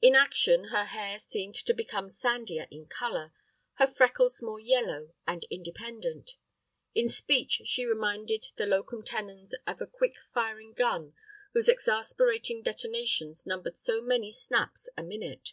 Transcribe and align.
In 0.00 0.16
action 0.16 0.70
her 0.70 0.86
hair 0.86 1.20
seemed 1.20 1.54
to 1.54 1.72
become 1.72 2.08
sandier 2.08 2.66
in 2.68 2.88
color, 2.88 3.32
her 3.74 3.86
freckles 3.86 4.42
more 4.42 4.58
yellow 4.58 5.14
and 5.24 5.46
independent. 5.50 6.34
In 6.96 7.08
speech 7.08 7.62
she 7.66 7.86
reminded 7.86 8.46
the 8.56 8.66
locum 8.66 9.04
tenens 9.04 9.54
of 9.64 9.80
a 9.80 9.86
quick 9.86 10.16
firing 10.34 10.72
gun 10.72 11.14
whose 11.52 11.68
exasperating 11.68 12.64
detonations 12.64 13.46
numbered 13.46 13.78
so 13.78 14.02
many 14.02 14.32
snaps 14.32 14.88
a 14.96 15.02
minute. 15.04 15.52